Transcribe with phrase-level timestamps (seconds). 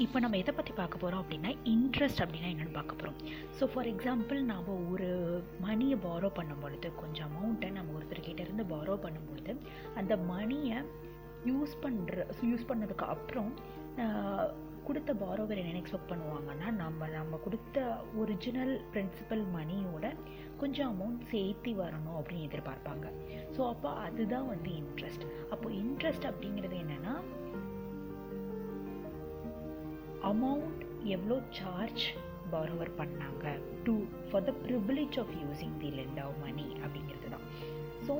[0.00, 3.16] இப்போ நம்ம எதை பற்றி பார்க்க போகிறோம் அப்படின்னா இன்ட்ரெஸ்ட் அப்படின்னா என்னென்னு பார்க்க போகிறோம்
[3.60, 5.08] ஸோ ஃபார் எக்ஸாம்பிள் நாம் ஒரு
[5.60, 9.56] மணியை பாரோ பண்ணும் பொழுது கொஞ்சம் அமௌண்ட்டை நம்ம ஒருத்தர்கிட்ட இருந்து பாரோ பண்ணும்பொழுது
[9.94, 10.78] அந்த மணியை
[11.46, 13.52] யூஸ் பண்ணுற யூஸ் பண்ணதுக்கு அப்புறம்
[14.84, 20.14] கொடுத்த பாரோவர் என்ன எக்ஸ்பெக்ட் பண்ணுவாங்கன்னா நம்ம நம்ம கொடுத்த ஒரிஜினல் பிரின்சிபல் மணியோட
[20.56, 23.06] கொஞ்சம் அமௌண்ட் சேர்த்தி வரணும் அப்படின்னு எதிர்பார்ப்பாங்க.
[23.56, 27.14] ஸோ அப்போ அதுதான் வந்து இன்ட்ரெஸ்ட் அப்போ இன்ட்ரெஸ்ட் அப்படிங்கிறது என்னென்னா
[30.28, 30.80] அமௌண்ட்
[31.16, 32.04] எவ்வளோ சார்ஜ்
[32.52, 33.44] பாரோவர் பண்ணாங்க?
[33.84, 33.92] To
[34.30, 37.46] for the privilege of using the lend of money அப்படிங்கிறது தான்
[38.06, 38.14] ஸோ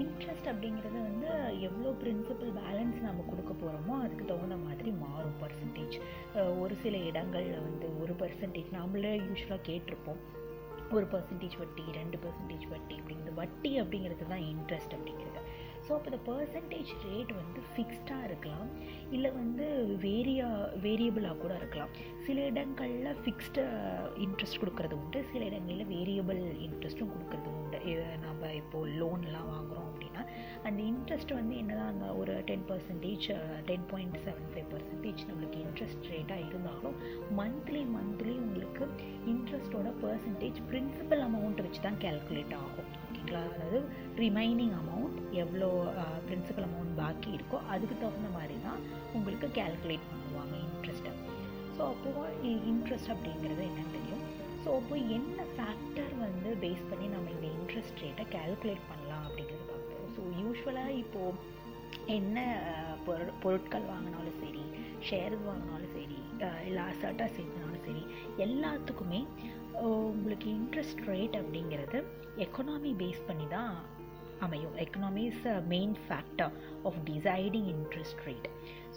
[0.00, 1.28] இன்ட்ரெஸ்ட் அப்படிங்கிறது வந்து
[1.66, 5.96] எவ்வளோ பிரின்சிபல் பேலன்ஸ் நம்ம கொடுக்க போகிறோமோ அதுக்கு தகுந்த மாதிரி மாறும் பர்சன்டேஜ்
[6.62, 10.20] ஒரு சில இடங்களில் வந்து ஒரு பர்சன்டேஜ் நம்மளே யூஸ்வலாக கேட்டிருப்போம்.
[10.96, 15.40] ஒரு பர்சன்டேஜ் வட்டி ரெண்டு பர்சன்டேஜ் வட்டி அப்படிங்கிறது வட்டி அப்படிங்கிறது தான் இன்ட்ரெஸ்ட் அப்படிங்கிறது.
[15.86, 18.68] ஸோ அப்போ இந்த பர்சன்டேஜ் ரேட் வந்து ஃபிக்ஸ்டாக இருக்கலாம்.
[19.16, 19.66] இல்லை வந்து
[20.04, 20.46] வேரியா
[20.84, 21.92] வேரியபிளாக கூட இருக்கலாம்.
[22.26, 23.64] சில இடங்களில் ஃபிக்ஸ்டு
[24.24, 25.20] இன்ட்ரெஸ்ட் கொடுக்கறது உண்டு.
[25.32, 27.80] சில இடங்களில் வேரியபிள் இன்ட்ரெஸ்ட்டும் கொடுக்கறது உண்டு.
[28.24, 30.22] நம்ம இப்போது லோன்லாம் வாங்குகிறோம் அப்படின்னா
[30.68, 33.26] அந்த இன்ட்ரெஸ்ட் வந்து என்னதான் அந்த ஒரு ten percentage
[33.70, 36.96] ten point seven five percentage நம்மளுக்கு இன்ட்ரெஸ்ட் ரேட்டாக இருந்தாலும்
[37.40, 38.86] மந்த்லி மந்த்லி உங்களுக்கு
[39.34, 42.90] இன்ட்ரெஸ்ட்டோட பர்சன்டேஜ் பிரின்சிபல் அமௌண்ட் வச்சு தான் கேல்குலேட் ஆகும்.
[43.06, 43.78] ஓகேங்களா அதாவது
[44.16, 45.68] ரிமைனிங் அமௌண்ட் எவ்வளோ
[46.28, 48.80] பிரின்சிபல் அமௌண்ட் பாக்கி இருக்கோ அதுக்கு தகுந்த மாதிரி தான்
[49.12, 51.12] உங்களுக்கு கேல்குலேட் பண்ணுவாங்க இன்ட்ரெஸ்ட்டை
[51.76, 54.22] ஸோ அப்போது இன்ட்ரெஸ்ட் அப்படிங்கிறது என்னென்னு தெரியும்.
[54.62, 60.08] ஸோ அப்போ என்ன ஃபேக்டர் வந்து பேஸ் பண்ணி நம்ம இந்த இன்ட்ரெஸ்ட் ரேட்டை கேல்குலேட் பண்ணலாம் அப்படிங்கிறது பார்க்குறோம்
[60.16, 61.54] ஸோ யூஸ்வலாக இப்போது
[62.14, 62.38] என்ன
[63.06, 64.64] பொரு பொருட்கள் வாங்கினாலும் சரி
[65.08, 66.18] ஷேர்ஸ் வாங்கினாலும் சரி
[66.68, 68.02] இல்லை அசட்டாக சேர்த்துனாலும் சரி
[68.38, 69.20] எல்லாத்துக்குமே
[69.82, 72.04] உங்களுக்கு இன்ட்ரெஸ்ட் ரேட் அப்படிங்கிறது
[72.36, 73.74] எக்கனாமி பேஸ் பண்ணி தான்
[74.40, 76.50] அமையும் economy is main factor
[76.84, 78.48] of deciding interest rate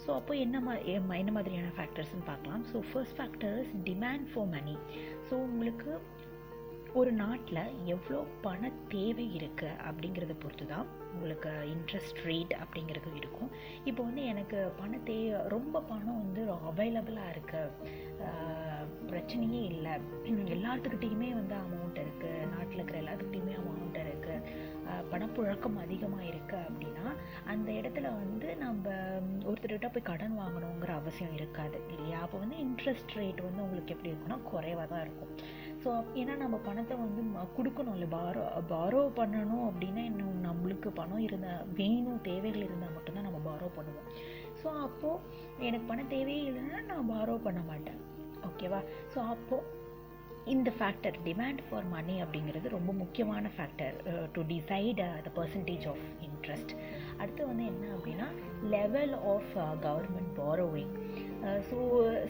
[0.06, 0.74] so அப்போ என்ன மா
[1.14, 2.64] என்ன மாதிரியான ஃபேக்டர்ஸ்னு பார்க்கலாம்.
[2.72, 4.76] So first factors demand for money
[5.30, 6.00] so உங்களுக்கு
[6.98, 7.60] ஒரு நாட்டில்
[7.94, 13.50] எவ்வளோ பண தேவை இருக்குது அப்படிங்கிறத பொறுத்து தான் உங்களுக்கு இன்ட்ரெஸ்ட் ரேட் அப்படிங்கிறது இருக்கும்.
[13.88, 15.16] இப்போ வந்து எனக்கு பண தே
[15.54, 17.98] ரொம்ப பணம் வந்து அவைலபிளாக இருக்குது
[19.10, 19.94] பிரச்சனையே இல்லை.
[20.56, 24.68] எல்லாத்துக்கிட்டேயுமே வந்து அமௌண்ட் இருக்குது நாட்டில் இருக்கிற எல்லாத்துக்கிட்டேயுமே அமௌண்ட் இருக்குது
[25.12, 27.06] பணப்புழக்கம் அதிகமாக இருக்குது அப்படின்னா
[27.52, 28.92] அந்த இடத்துல வந்து நம்ம
[29.48, 32.20] ஒருத்தர்கிட்ட போய் கடன் வாங்கணுங்கிற அவசியம் இருக்காது இல்லையா?
[32.26, 35.34] அப்போ வந்து இன்ட்ரெஸ்ட் ரேட் வந்து உங்களுக்கு எப்படி இருக்குன்னா குறைவாக தான் இருக்கும்.
[35.84, 38.06] ஸோ ஏன்னா நம்ம பணத்தை வந்து ம- கொடுக்கணும்ல.
[38.08, 44.08] பாரோ பாரோ பண்ணணும் அப்படின்னா இன்னும் நம்மளுக்கு பணம் இருந்தால் வேணும் தேவைகள் இருந்தால் மட்டும்தான் நம்ம பாரோ பண்ணுவோம்.
[44.62, 45.20] ஸோ அப்போது
[45.60, 48.00] எனக்கு பணம் தேவையே இல்லைன்னா நான் பாரோ பண்ண மாட்டேன்.
[48.46, 48.80] ஓகேவா
[49.14, 49.78] ஸோ அப்போது
[50.44, 53.96] இந்த ஃபேக்டர் டிமாண்ட் ஃபார் மணி அப்படிங்கிறது ரொம்ப முக்கியமான factor
[54.32, 56.72] to decide the percentage of interest
[57.20, 58.28] அடுத்து வந்து என்ன அப்படின்னா
[58.74, 59.52] level of
[59.86, 60.94] government borrowing
[61.68, 61.76] so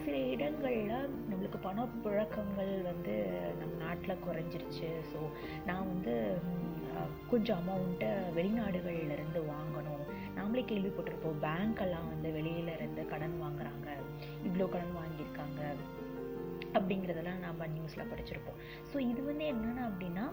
[0.05, 3.15] சில இடங்களில் நம்மளுக்கு பணப்புழக்கங்கள் வந்து
[3.61, 4.91] நம்ம நாட்டில் குறைஞ்சிருச்சு.
[5.13, 5.21] ஸோ
[5.69, 6.15] நான் வந்து
[7.33, 10.05] கொஞ்சம் அமௌண்ட்டை வெளிநாடுகள்ல இருந்து வாங்கணும்.
[10.37, 13.89] நாமளே கேள்விப்பட்டிருப்போம் பேங்க்கெல்லாம் வந்து வெளியில இருந்து கடன் வாங்குறாங்க.
[14.47, 15.10] இவ்வளோ கடன் வாங்கி
[16.75, 18.59] அப்படிங்கிறதெல்லாம் நம்ம நியூஸில் படிச்சிருப்போம்.
[18.91, 20.27] ஸோ இது வந்து என்னென்னா அப்படின்னா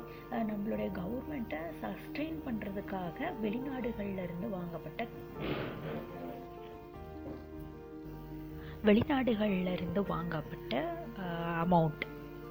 [0.51, 5.07] நம்மளுடைய கவர்மெண்ட்டை சஸ்டெயின் பண்ணுறதுக்காக வெளிநாடுகள்லேருந்து வாங்கப்பட்ட
[8.89, 10.83] வெளிநாடுகள்ல இருந்து வாங்கப்பட்ட
[11.63, 12.03] அமௌண்ட்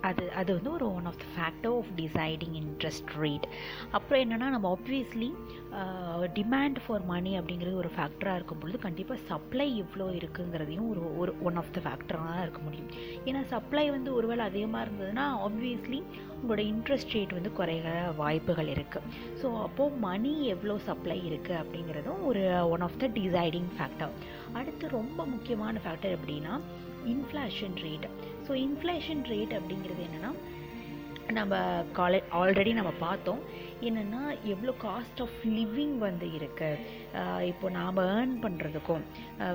[0.06, 3.46] அது அது வந்து ஒரு one of the factor of deciding interest rate
[3.92, 5.30] அப்புறம் என்னென்னா நம்ம ஆப்வியஸ்லி
[6.36, 11.58] டிமாண்ட் ஃபார் மணி அப்படிங்கிறது ஒரு ஃபேக்டராக இருக்கும் பொழுது கண்டிப்பாக சப்ளை எவ்வளோ இருக்குங்கிறதையும் ஒரு ஒரு ஒன்
[11.62, 12.90] ஆஃப் த ஃபேக்டராக தான் இருக்க முடியும்.
[13.26, 16.00] ஏன்னா சப்ளை வந்து ஒருவேளை அதிகமாக இருந்ததுன்னா ஆப்வியஸ்லி
[16.36, 19.10] உங்களோட இன்ட்ரெஸ்ட் ரேட் வந்து குறைகிற வாய்ப்புகள் இருக்குது
[19.42, 22.42] ஸோ அப்போது மணி எவ்வளோ சப்ளை இருக்குது அப்படிங்கிறதும் ஒரு
[22.74, 24.14] one of the deciding factor
[24.54, 26.54] அடுத்து ரொம்ப முக்கியமான ஃபேக்டர் எப்படின்னா
[27.06, 28.08] inflation rate
[28.48, 30.32] so inflation rate அப்படிங்கிறது என்னென்னா
[31.36, 31.54] நம்ம
[31.96, 33.38] காலே ஆல்ரெடி நம்ம பார்த்தோம்.
[33.86, 34.20] என்னென்னா
[34.52, 39.02] எவ்வளோ காஸ்ட் ஆஃப் லிவிங் வந்து இருக்குது இப்போ நாம் ஏர்ன் பண்ணுறதுக்கும்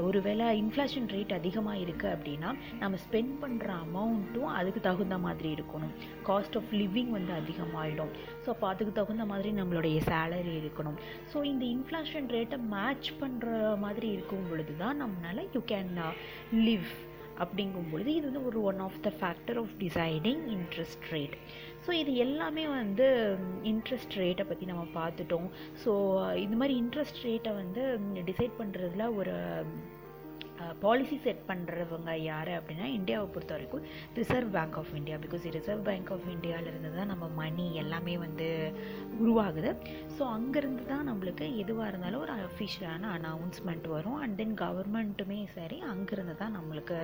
[0.08, 2.50] ஒருவேளை இன்ஃப்ளேஷன் ரேட் அதிகமாக இருக்குது அப்படின்னா
[2.82, 5.94] நம்ம ஸ்பெண்ட் பண்ணுற அமௌண்ட்டும் அதுக்கு தகுந்த மாதிரி இருக்கணும்.
[6.30, 8.12] காஸ்ட் ஆஃப் லிவிங் வந்து அதிகமாகிடும்
[8.44, 11.00] ஸோ அப்போ அதுக்கு தகுந்த மாதிரி நம்மளுடைய சேலரி இருக்கணும்.
[11.34, 15.94] ஸோ இந்த இன்ஃப்ளேஷன் ரேட்டை மேட்ச் பண்ணுற மாதிரி இருக்கும் பொழுது தான் நம்மளால் யூ கேன்
[16.68, 16.90] லிவ்
[17.40, 21.36] அப்படிங்கும் பொழுது இது வந்து ஒரு one of the factor of deciding interest rate
[21.88, 25.50] so இது எல்லாமே வந்து இன்ட்ரெஸ்ட் ரேட்டை பற்றி நம்ம பார்த்துட்டோம்.
[25.86, 25.92] ஸோ
[26.36, 29.36] இந்த மாதிரி இன்ட்ரெஸ்ட் ரேட்டை வந்து டிசைட் பண்ணுறதுல ஒரு
[30.84, 33.86] பாலிசி செட் பண்ணுறவங்க யார் அப்படின்னா இந்தியாவை பொறுத்த வரைக்கும்
[34.20, 38.50] reserve bank of India because reserve bank of இந்தியாவிலேருந்து தான் நம்ம மணி எல்லாமே வந்து
[39.24, 39.72] உருவாகுது.
[40.18, 44.20] ஸோ அங்கேருந்து தான் நம்மளுக்கு எதுவாக இருந்தாலும் ஒரு அஃபிஷியலான அனௌன்ஸ்மெண்ட் வரும்.
[44.24, 47.00] அண்ட் தென் கவர்மெண்ட்டுமே சரி அங்கேருந்து தான் நம்மளுக்கு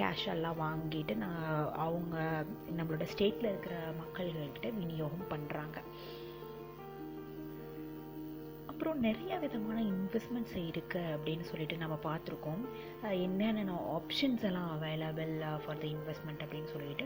[0.00, 1.42] கேஷ் எல்லாம் வாங்கிட்டு நான்
[1.86, 2.16] அவங்க
[2.78, 5.78] நம்மளோட ஸ்டேட்டில் இருக்கிற மக்கள்கிட்ட விநியோகம் பண்ணுறாங்க
[8.88, 12.62] அப்புறம் நிறைய விதமான இன்வெஸ்ட்மெண்ட்ஸ் இருக்குது அப்படின்னு சொல்லிட்டு நம்ம பார்த்துருக்கோம்.
[13.24, 15.32] என்னென்ன ஆப்ஷன்ஸ் எல்லாம் அவைலபிள்
[15.64, 17.04] ஃபார் த இன்வெஸ்ட்மெண்ட் அப்படின்னு சொல்லிட்டு.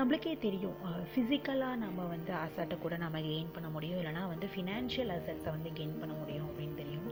[0.00, 0.76] நம்மளுக்கே தெரியும்.
[1.12, 4.00] ஃபிசிக்கலாக நம்ம வந்து அசட்டை கூட நம்ம கெயின் பண்ண முடியும்.
[4.00, 7.08] இல்லைனா வந்து ஃபினான்ஷியல் அசட்ஸை வந்து கெயின் பண்ண முடியும் அப்படின்னு தெரியும்.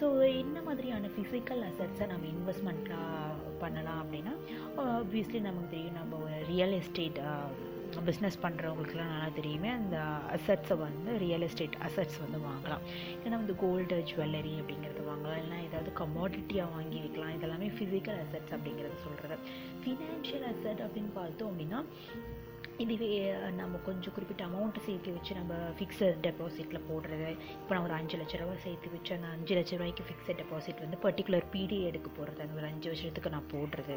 [0.00, 0.08] ஸோ
[0.42, 4.34] என்ன மாதிரியான ஃபிசிக்கல் அசட்ஸை நம்ம இன்வெஸ்ட்மெண்ட்டாக பண்ணலாம் அப்படின்னா
[4.86, 7.20] ஆப்வியஸ்லி நமக்கு தெரியும் நம்ம ஒரு ரியல் எஸ்டேட்
[8.06, 9.68] பிஸ்னஸ் பண்ணுறவங்களுக்குலாம் நல்லா தெரியுமே.
[9.68, 9.96] அந்த
[10.36, 12.82] அசட்ஸை வந்து ரியல் எஸ்டேட் அசட்ஸ் வந்து வாங்கலாம்.
[13.24, 15.40] ஏன்னா வந்து கோல்டு ஜுவல்லரி அப்படிங்கிறது வாங்கலாம்.
[15.42, 19.36] இல்லைனா ஏதாவது கமாடிட்டியாக வாங்கி வைக்கலாம் இதெல்லாமே ஃபிசிக்கல் அசட்ஸ் அப்படிங்கிறது சொல்கிறது
[19.84, 21.84] ஃபினான்ஷியல் அசட் அப்படின்னு பார்த்தோம் அப்படின்னா
[22.84, 23.10] இதுவே
[23.58, 27.28] நம்ம கொஞ்சம் குறிப்பிட்ட அமௌண்ட்டை சேர்த்து வச்சு நம்ம ஃபிக்ஸட் டெபாசிட்டில் போடுறது.
[27.60, 30.98] இப்போ நான் ஒரு அஞ்சு லட்ச ரூபா சேர்த்து வச்சு அந்த அஞ்சு லட்ச ரூபாய்க்கு ஃபிக்ஸட் டெபாசிட் வந்து
[31.04, 33.96] பர்டிகுலர் பீரியடுக்கு போடுறது அந்த ஒரு அஞ்சு வருஷத்துக்கு நான் போடுறது.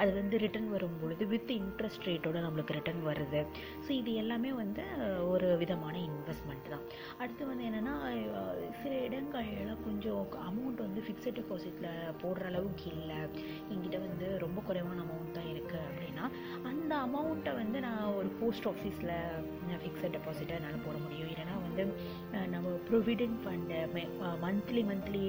[0.00, 3.42] அது வந்து ரிட்டர்ன் வரும்பொழுது வித் இன்ட்ரெஸ்ட் ரேட்டோட நம்மளுக்கு ரிட்டர்ன் வருது.
[3.86, 4.84] ஸோ இது எல்லாமே வந்து
[5.32, 6.86] ஒரு விதமான இன்வெஸ்ட்மெண்ட் தான்.
[7.20, 7.96] அடுத்து வந்து என்னென்னா
[8.82, 11.90] சில இடங்கள்ல கொஞ்சம் அமௌண்ட் வந்து ஃபிக்ஸட் டெபாசிட்டில்
[12.22, 13.20] போடுற அளவுக்கு இல்லை.
[13.72, 16.26] என்கிட்ட வந்து ரொம்ப குறைவான அமௌண்ட் தான் இருக்குது அப்படின்னா
[16.70, 19.12] அந்த அமௌண்ட்டை வந்து நான் ஒரு போஸ்ட் ஆஃபீஸில்
[19.82, 21.28] ஃபிக்ஸட் டெபாசிட்டை என்னால் போட முடியும்.
[21.32, 21.84] இல்லைனா வந்து
[22.54, 23.78] நம்ம ப்ரொவிடென்ட் ஃபண்டு
[24.44, 25.26] மந்த்லி மந்த்லி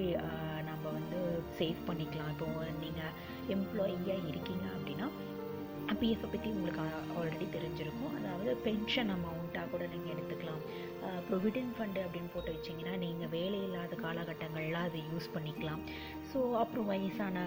[0.69, 1.19] நம்ம வந்து
[1.59, 2.31] சேவ் பண்ணிக்கலாம்.
[2.35, 3.13] இப்போது நீங்கள்
[3.55, 5.07] எம்ப்ளாயியாக இருக்கீங்க அப்படின்னா
[5.99, 6.81] பிஎஃப்பை பற்றி உங்களுக்கு
[7.19, 8.13] ஆல்ரெடி தெரிஞ்சிருக்கும்.
[8.19, 10.63] அதாவது பென்ஷன் அமௌண்ட்டாக கூட நீங்கள் எடுத்துக்கலாம்.
[11.27, 15.81] ப்ரொவிடென்ட் ஃபண்டு அப்படின்னு போட்டு வச்சிங்கன்னா நீங்கள் வேலை இல்லாத காலகட்டங்களில் அதை யூஸ் பண்ணிக்கலாம்.
[16.31, 17.37] ஸோ அப்புறம் வயசான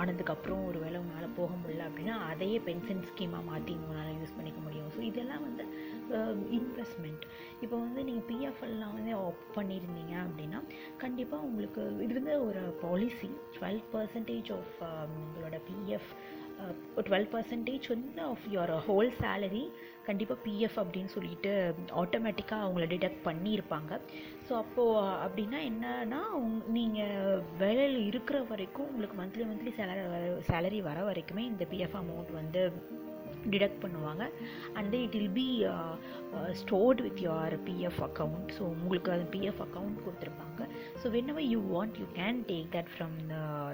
[0.00, 4.90] ஆனதுக்கப்புறம் ஒரு வேளை உங்களால் போக முடியல அப்படின்னா அதையே பென்ஷன் ஸ்கீமாக மாற்றி உங்களால் யூஸ் பண்ணிக்க முடியும்.
[4.96, 5.66] ஸோ இதெல்லாம் வந்து
[6.58, 7.24] இன்வெஸ்ட்மெண்ட்
[7.64, 10.60] இப்போ வந்து நீங்கள் பிஎஃப்எல்லாம் வந்து ஆப் பண்ணியிருந்தீங்க அப்படின்னா
[11.04, 14.76] கண்டிப்பாக உங்களுக்கு இது வந்து ஒரு பாலிசி டுவெல் பர்சன்டேஜ் ஆஃப்
[15.20, 16.12] உங்களோட பிஎஃப்
[17.06, 19.64] டுவெல் பர்சன்டேஜ் வந்து ஆஃப் யுவர் ஹோல் சேலரி
[20.08, 21.50] கண்டிப்பாக பிஎஃப் அப்படின்னு சொல்லிட்டு
[22.02, 23.92] ஆட்டோமேட்டிக்காக அவங்கள டிடெக்ட் பண்ணியிருப்பாங்க.
[24.46, 30.80] ஸோ அப்போது அப்படின்னா என்னன்னா உங் நீங்கள் வேலையில் இருக்கிற வரைக்கும் உங்களுக்கு மந்த்லி மந்த்லி சேலரி வர சேலரி
[30.90, 32.62] வர வரைக்குமே இந்த பிஎஃப் அமௌண்ட் வந்து
[33.52, 34.24] டிடக்ட் பண்ணுவாங்க.
[34.78, 35.48] And it will be
[36.62, 40.46] stored with your PF account so உங்களுக்கு அது பிஎஃப் அக்கௌண்ட் கொடுத்துருப்பாங்க.
[41.02, 43.16] So whenever you want you can take that from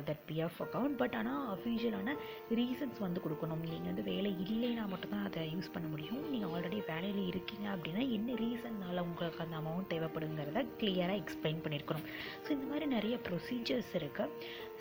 [0.08, 2.14] that PF account but ஆனால் அஃபிஷியலான
[2.60, 3.64] ரீசன்ஸ் வந்து கொடுக்கணும்.
[3.72, 6.22] நீங்கள் வந்து வேலை இல்லைன்னா மட்டும்தான் அதை யூஸ் பண்ண முடியும்.
[6.34, 12.06] நீங்கள் ஆல்ரெடி வேலையில் இருக்கீங்க அப்படின்னா என்ன ரீசன்னால் உங்களுக்கு அந்த அமௌண்ட் தேவைப்படுங்கிறத கிளியராக எக்ஸ்பிளைன் பண்ணியிருக்கணும்
[12.44, 14.32] ஸோ இந்த மாதிரி நிறைய ப்ரொசீஜர்ஸ் இருக்குது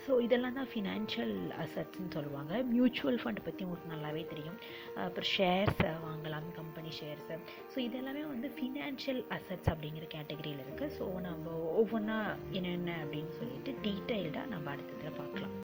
[0.04, 2.52] ஸோ இதெல்லாம் தான் ஃபினான்ஷியல் அசட்ஸ்ன்னு சொல்லுவாங்க.
[2.74, 4.58] மியூச்சுவல் ஃபண்ட் பற்றி உங்களுக்கு நல்லாவே தெரியும்.
[5.04, 7.36] அப்புறம் ஷேர்ஸை வாங்கலாம் கம்பெனி ஷேர்ஸை
[7.72, 12.18] ஸோ இதெல்லாமே வந்து ஃபினான்ஷியல் அசட்ஸ் அப்படிங்கிற கேட்டகரியில் இருக்குது ஸோ நம்ம ஒவ்வொன்றா
[12.58, 15.54] என்னென்ன அப்படின்னு சொல்லிட்டு டீட்டெயில்டாக நம்ம அடுத்ததில் பார்க்கலாம்.